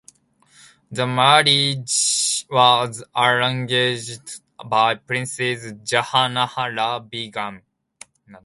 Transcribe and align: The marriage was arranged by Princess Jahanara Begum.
The 0.89 1.05
marriage 1.05 2.47
was 2.49 3.03
arranged 3.15 4.41
by 4.57 4.95
Princess 4.95 5.73
Jahanara 5.73 7.07
Begum. 7.07 7.61